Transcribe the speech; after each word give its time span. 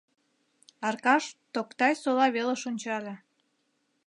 Аркаш 0.87 1.23
Токтай-Сола 1.53 2.27
велыш 2.35 2.61
ончале. 2.69 3.15